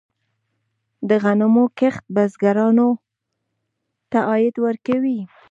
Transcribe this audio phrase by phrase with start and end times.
[1.09, 2.89] د غنمو کښت بزګرانو
[4.11, 5.19] ته عاید ورکوي.